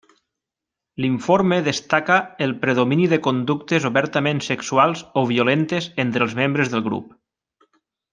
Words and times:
L'informe 1.03 1.57
destaca 1.67 2.15
el 2.47 2.55
predomini 2.63 3.05
de 3.13 3.19
conductes 3.27 3.85
obertament 3.91 4.41
sexuals 4.49 5.05
o 5.23 5.27
violentes 5.33 5.91
entre 6.05 6.27
els 6.29 6.35
membres 6.41 6.73
del 6.73 6.85
grup. 6.89 7.13